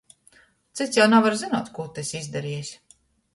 [0.79, 2.73] Cyts jau navar zynuot, kū tu esi izdarejs.